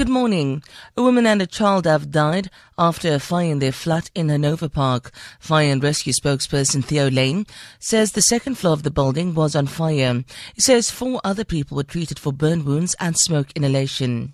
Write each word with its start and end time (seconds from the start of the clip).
Good 0.00 0.08
morning. 0.08 0.62
A 0.96 1.02
woman 1.02 1.26
and 1.26 1.42
a 1.42 1.46
child 1.46 1.84
have 1.84 2.10
died 2.10 2.48
after 2.78 3.12
a 3.12 3.18
fire 3.18 3.52
in 3.52 3.58
their 3.58 3.70
flat 3.70 4.10
in 4.14 4.30
Hanover 4.30 4.70
Park. 4.70 5.12
Fire 5.38 5.70
and 5.70 5.84
rescue 5.84 6.14
spokesperson 6.14 6.82
Theo 6.82 7.10
Layne 7.10 7.44
says 7.78 8.12
the 8.12 8.22
second 8.22 8.54
floor 8.54 8.72
of 8.72 8.82
the 8.82 8.90
building 8.90 9.34
was 9.34 9.54
on 9.54 9.66
fire. 9.66 10.24
He 10.54 10.62
says 10.62 10.90
four 10.90 11.20
other 11.22 11.44
people 11.44 11.76
were 11.76 11.82
treated 11.82 12.18
for 12.18 12.32
burn 12.32 12.64
wounds 12.64 12.96
and 12.98 13.14
smoke 13.14 13.48
inhalation. 13.54 14.32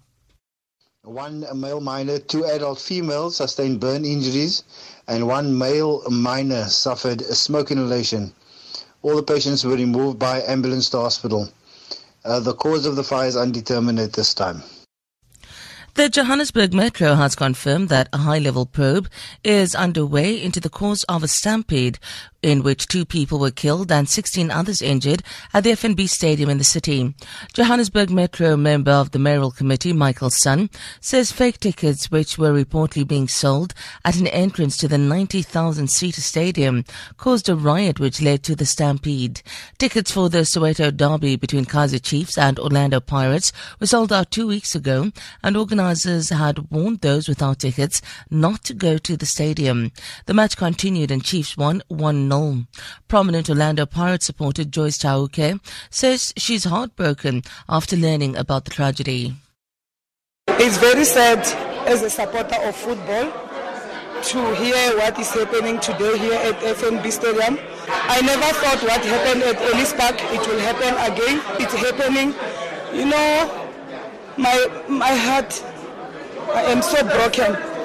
One 1.03 1.45
male 1.61 1.81
minor, 1.81 2.21
two 2.21 2.45
adult 2.45 2.79
females 2.79 3.35
sustained 3.35 3.81
burn 3.81 4.05
injuries, 4.05 4.63
and 5.09 5.27
one 5.27 5.59
male 5.59 6.09
minor 6.09 6.67
suffered 6.67 7.23
a 7.23 7.35
smoke 7.35 7.73
inhalation. 7.73 8.33
All 9.03 9.17
the 9.17 9.25
patients 9.25 9.65
were 9.65 9.75
removed 9.75 10.21
by 10.21 10.43
ambulance 10.43 10.89
to 10.91 10.99
hospital. 10.99 11.49
Uh, 12.25 12.39
the 12.39 12.55
cause 12.55 12.87
of 12.87 12.95
the 12.95 13.03
fire 13.03 13.27
is 13.27 13.37
undetermined 13.37 13.99
at 13.99 14.13
this 14.13 14.33
time. 14.33 14.63
The 15.97 16.11
Johannesburg 16.11 16.75
Metro 16.75 17.15
has 17.15 17.35
confirmed 17.35 17.89
that 17.89 18.11
a 18.13 18.19
high 18.19 18.39
level 18.39 18.67
probe 18.67 19.09
is 19.43 19.75
underway 19.75 20.43
into 20.43 20.61
the 20.61 20.69
cause 20.69 21.05
of 21.05 21.23
a 21.23 21.29
stampede 21.29 21.99
in 22.47 22.63
which 22.63 22.87
two 22.87 23.05
people 23.05 23.41
were 23.41 23.51
killed 23.51 23.91
and 23.91 24.09
16 24.09 24.53
others 24.53 24.81
injured 24.81 25.23
at 25.53 25.65
the 25.65 25.73
FNB 25.73 26.09
Stadium 26.09 26.49
in 26.49 26.59
the 26.59 26.65
city. 26.65 27.13
Johannesburg 27.53 28.09
Metro 28.09 28.57
member 28.57 28.93
of 28.93 29.11
the 29.11 29.19
mayoral 29.19 29.51
committee, 29.51 29.93
Michael 29.93 30.31
Sun, 30.31 30.71
says 31.01 31.33
fake 31.33 31.59
tickets 31.59 32.09
which 32.11 32.39
were 32.39 32.53
reportedly 32.53 33.07
being 33.07 33.27
sold 33.27 33.75
at 34.05 34.17
an 34.17 34.29
entrance 34.29 34.77
to 34.77 34.87
the 34.87 34.97
90,000 34.97 35.91
seater 35.91 36.21
stadium 36.21 36.85
caused 37.17 37.49
a 37.49 37.57
riot 37.57 37.99
which 37.99 38.23
led 38.23 38.45
to 38.45 38.55
the 38.55 38.65
stampede. 38.65 39.43
Tickets 39.79 40.13
for 40.13 40.29
the 40.29 40.39
Soweto 40.39 40.97
derby 40.97 41.35
between 41.35 41.65
Kaizer 41.65 42.01
Chiefs 42.01 42.39
and 42.39 42.61
Orlando 42.61 43.01
Pirates 43.01 43.53
were 43.81 43.87
sold 43.89 44.13
out 44.13 44.31
two 44.31 44.47
weeks 44.47 44.77
ago 44.77 45.11
and 45.43 45.57
organizers 45.57 46.29
had 46.29 46.71
warned 46.71 47.01
those 47.01 47.29
without 47.29 47.59
tickets 47.59 48.01
not 48.31 48.63
to 48.65 48.73
go 48.73 48.99
to 48.99 49.17
the 49.17 49.27
stadium. 49.27 49.91
The 50.27 50.35
match 50.35 50.57
continued 50.57 51.11
and 51.11 51.25
Chiefs 51.25 51.57
won 51.57 51.83
1 51.89 52.29
0. 52.29 52.36
Prominent 53.09 53.49
Orlando 53.49 53.87
Pirates 53.87 54.27
supporter 54.27 54.65
Joyce 54.65 54.99
Chauke 54.99 55.59
says 55.91 56.33
she's 56.37 56.65
heartbroken 56.65 57.43
after 57.69 57.97
learning 57.97 58.37
about 58.37 58.65
the 58.65 58.71
tragedy. 58.71 59.35
It's 60.49 60.79
very 60.79 61.05
sad 61.05 61.41
as 61.87 62.03
a 62.03 62.11
supporter 62.11 62.57
of 62.63 62.75
football 62.77 63.33
to 64.23 64.55
hear 64.57 64.97
what 64.97 65.19
is 65.19 65.31
happening 65.31 65.79
today 65.81 66.19
here 66.19 66.35
at 66.35 66.57
FNB 66.61 67.13
Stadium. 67.13 67.59
I 67.89 68.21
never 68.23 68.51
thought 68.61 68.83
what 68.83 69.05
happened 69.05 69.43
at 69.43 69.61
Ellis 69.63 69.93
Park 69.93 70.17
it 70.21 70.47
will 70.49 70.59
happen 70.61 70.95
again. 71.13 71.41
It's 71.61 71.75
happening. 71.75 72.35
You 72.93 73.07
know, 73.07 73.69
my 74.37 74.57
my 74.89 75.15
heart 75.15 75.63
I 76.55 76.63
am 76.73 76.83
so 76.83 77.03
broken 77.03 77.76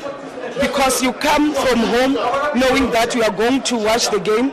because 0.59 1.01
you 1.01 1.13
come 1.13 1.53
from 1.53 1.79
home 1.79 2.13
knowing 2.59 2.91
that 2.91 3.13
you 3.15 3.23
are 3.23 3.31
going 3.31 3.61
to 3.63 3.77
watch 3.77 4.09
the 4.09 4.19
game, 4.19 4.51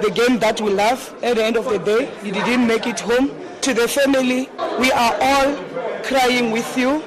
the 0.00 0.10
game 0.10 0.38
that 0.38 0.60
we 0.60 0.72
love. 0.72 1.14
At 1.22 1.36
the 1.36 1.44
end 1.44 1.56
of 1.56 1.64
the 1.64 1.78
day, 1.78 2.10
you 2.24 2.32
didn't 2.32 2.66
make 2.66 2.86
it 2.86 3.00
home. 3.00 3.30
To 3.62 3.72
the 3.74 3.86
family, 3.86 4.50
we 4.78 4.90
are 4.90 5.16
all 5.20 5.56
crying 6.02 6.50
with 6.50 6.76
you. 6.76 7.02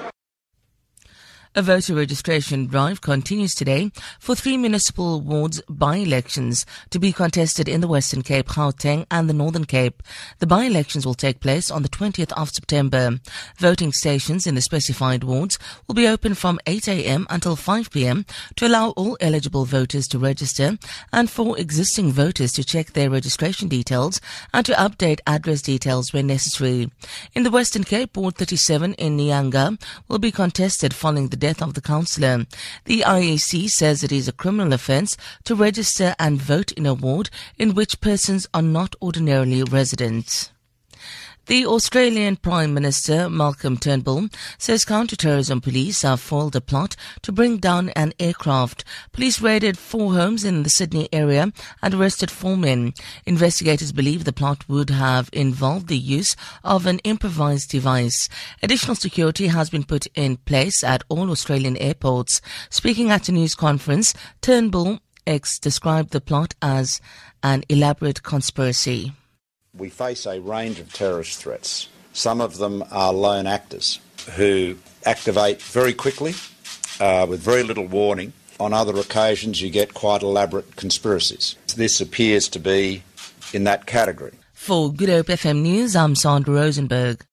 A 1.58 1.61
voter 1.61 1.95
registration 1.95 2.66
drive 2.66 3.00
continues 3.00 3.56
today 3.56 3.89
for 4.20 4.36
three 4.36 4.58
municipal 4.58 5.22
wards 5.22 5.62
by-elections 5.70 6.66
to 6.89 7.00
be 7.00 7.14
contested 7.14 7.70
in 7.70 7.80
the 7.80 7.88
Western 7.88 8.23
Cape, 8.23 8.47
Gauteng 8.50 9.06
and 9.09 9.30
the 9.30 9.34
Northern 9.34 9.64
Cape. 9.64 10.03
The 10.39 10.47
by-elections 10.47 11.06
will 11.06 11.14
take 11.14 11.39
place 11.39 11.72
on 11.72 11.81
the 11.81 11.88
20th 11.88 12.34
of 12.34 12.50
September. 12.50 13.22
Voting 13.58 13.94
stations 13.94 14.45
in 14.45 14.56
the 14.56 14.62
specified 14.62 15.23
wards 15.23 15.58
will 15.88 15.95
be 15.95 16.09
open 16.09 16.34
from 16.34 16.59
8 16.67 16.89
a.m. 16.89 17.25
until 17.30 17.56
5 17.56 17.90
p.m. 17.90 18.25
to 18.58 18.67
allow 18.67 18.90
all 18.90 19.16
eligible 19.22 19.64
voters 19.64 20.09
to 20.09 20.19
register 20.19 20.78
and 21.14 21.30
for 21.30 21.58
existing 21.58 22.12
voters 22.12 22.52
to 22.52 22.66
check 22.66 22.92
their 22.92 23.09
registration 23.09 23.69
details 23.69 24.19
and 24.53 24.66
to 24.66 24.74
update 24.74 25.22
address 25.25 25.62
details 25.62 26.12
when 26.12 26.28
necessary. 26.28 26.91
In 27.34 27.44
the 27.44 27.50
Western 27.50 27.85
Cape, 27.85 28.18
Ward 28.18 28.35
37 28.35 28.96
in 28.96 29.16
Nyanga 29.16 29.81
will 30.09 30.19
be 30.19 30.34
contested 30.34 30.94
following 30.94 31.29
the 31.29 31.44
death 31.45 31.61
of 31.61 31.75
the 31.75 31.81
councillor. 31.81 32.47
The 32.85 33.01
IEC 33.01 33.69
says 33.69 34.03
it 34.03 34.11
is 34.11 34.28
a 34.28 34.31
criminal 34.31 34.73
offence 34.73 35.16
to 35.44 35.53
register 35.53 36.16
and 36.17 36.41
vote 36.41 36.72
in 36.72 36.88
a 36.88 36.95
ward 36.95 37.29
in 37.59 37.75
which 37.75 38.01
persons 38.01 38.47
are 38.51 38.63
not 38.63 38.95
ordinarily 39.00 39.61
residents. 39.61 40.50
The 41.47 41.67
Australian 41.67 42.38
Prime 42.38 42.73
Minister 42.73 43.29
Malcolm 43.29 43.78
Turnbull 43.78 44.29
says 44.57 44.83
counter-terrorism 44.83 45.61
police 45.61 46.01
have 46.01 46.19
foiled 46.19 46.56
a 46.56 46.61
plot 46.61 46.95
to 47.22 47.31
bring 47.31 47.57
down 47.57 47.89
an 47.89 48.13
aircraft. 48.19 48.83
Police 49.11 49.39
raided 49.39 49.78
four 49.78 50.16
homes 50.16 50.44
in 50.44 50.63
the 50.63 50.72
Sydney 50.72 51.07
area 51.13 51.53
and 51.84 51.94
arrested 51.94 52.31
four 52.31 52.57
men. 52.57 52.95
Investigators 53.28 53.91
believe 53.91 54.23
the 54.23 54.34
plot 54.34 54.67
would 54.67 54.89
have 54.89 55.29
involved 55.34 55.88
the 55.88 56.00
use 56.00 56.35
of 56.63 56.88
an 56.88 56.97
improvised 57.03 57.69
device. 57.69 58.28
Additional 58.63 58.95
security 58.95 59.45
has 59.45 59.69
been 59.69 59.84
put 59.84 60.07
in 60.16 60.38
place 60.38 60.84
at 60.84 61.03
all 61.09 61.29
Australian 61.29 61.78
airports. 61.78 62.41
Speaking 62.72 63.11
at 63.11 63.29
a 63.29 63.31
news 63.31 63.53
conference, 63.53 64.16
Turnbull 64.41 64.97
X 65.28 65.59
described 65.59 66.09
the 66.09 66.22
plot 66.22 66.55
as 66.63 67.00
an 67.44 67.63
elaborate 67.69 68.23
conspiracy 68.23 69.13
we 69.78 69.90
face 69.90 70.25
a 70.25 70.40
range 70.40 70.80
of 70.80 70.91
terrorist 70.94 71.38
threats. 71.38 71.90
Some 72.13 72.41
of 72.41 72.58
them 72.58 72.84
are 72.91 73.13
lone 73.13 73.47
actors 73.47 74.00
who 74.36 74.78
activate 75.06 75.62
very 75.62 75.94
quickly 75.94 76.34
uh, 77.00 77.25
with 77.30 77.41
very 77.41 77.63
little 77.63 77.85
warning. 77.85 78.34
On 78.59 78.74
other 78.74 78.97
occasions, 78.97 79.62
you 79.62 79.69
get 79.69 79.94
quite 79.94 80.22
elaborate 80.22 80.78
conspiracies. 80.78 81.56
This 81.75 82.00
appears 82.00 82.47
to 82.50 82.59
be 82.59 83.03
in 83.53 83.66
that 83.66 83.85
category. 83.85 84.31
For 84.53 84.91
Good 84.91 85.09
Hope 85.09 85.28
FM 85.28 85.62
News, 85.62 85.96
I'm 85.96 86.16
Sandra 86.16 86.56
Rosenberg. 86.56 87.19